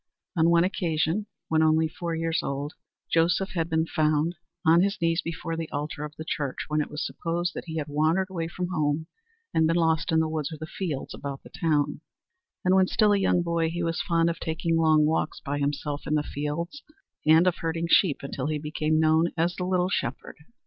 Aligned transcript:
On 0.35 0.49
one 0.49 0.63
occasion, 0.63 1.27
when 1.47 1.61
only 1.61 1.87
four 1.87 2.15
years 2.15 2.39
old, 2.41 2.73
Joseph 3.13 3.49
had 3.51 3.69
been 3.69 3.85
found 3.85 4.33
on 4.65 4.81
his 4.81 4.97
knees 4.99 5.21
before 5.21 5.55
the 5.55 5.69
altar 5.69 6.03
of 6.03 6.15
the 6.17 6.25
church 6.25 6.65
when 6.67 6.81
it 6.81 6.89
was 6.89 7.05
supposed 7.05 7.53
that 7.53 7.65
he 7.65 7.77
had 7.77 7.85
wandered 7.87 8.31
away 8.31 8.47
from 8.47 8.69
home 8.69 9.05
and 9.53 9.67
been 9.67 9.75
lost 9.75 10.11
in 10.11 10.19
the 10.19 10.27
woods 10.27 10.51
or 10.51 10.57
the 10.57 10.65
fields 10.65 11.13
about 11.13 11.43
the 11.43 11.51
town, 11.51 12.01
and 12.65 12.73
when 12.73 12.87
still 12.87 13.13
a 13.13 13.19
young 13.19 13.43
boy 13.43 13.69
he 13.69 13.83
was 13.83 14.01
fond 14.01 14.27
of 14.27 14.39
taking 14.39 14.75
long 14.75 15.05
walks 15.05 15.39
by 15.39 15.59
himself 15.59 16.07
in 16.07 16.15
the 16.15 16.23
fields 16.23 16.81
and 17.27 17.45
of 17.45 17.57
herding 17.57 17.85
sheep 17.87 18.21
until 18.23 18.47
he 18.47 18.57
became 18.57 18.99
known 18.99 19.27
as 19.37 19.55
"the 19.55 19.65
little 19.65 19.89
shepherd." 19.91 20.37